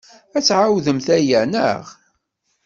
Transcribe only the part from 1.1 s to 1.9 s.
aya, naɣ?